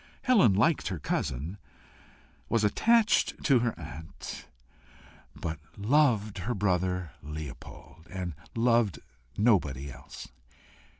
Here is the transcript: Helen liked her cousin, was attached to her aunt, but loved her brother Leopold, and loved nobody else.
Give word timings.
Helen 0.23 0.55
liked 0.55 0.87
her 0.87 0.97
cousin, 0.97 1.59
was 2.49 2.63
attached 2.63 3.43
to 3.43 3.59
her 3.59 3.77
aunt, 3.79 4.47
but 5.35 5.59
loved 5.77 6.39
her 6.39 6.55
brother 6.55 7.11
Leopold, 7.21 8.07
and 8.09 8.33
loved 8.55 8.97
nobody 9.37 9.91
else. 9.91 10.27